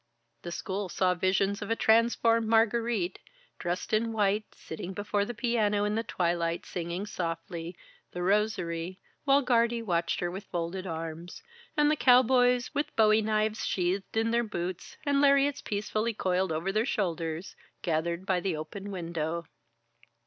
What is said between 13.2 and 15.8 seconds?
knives sheathed in their boots, and lariats